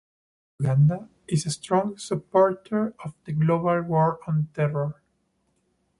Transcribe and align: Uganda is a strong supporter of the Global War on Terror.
Uganda 0.59 1.09
is 1.27 1.45
a 1.45 1.51
strong 1.51 1.95
supporter 1.99 2.95
of 3.03 3.13
the 3.25 3.33
Global 3.33 3.83
War 3.83 4.17
on 4.25 4.49
Terror. 4.51 4.99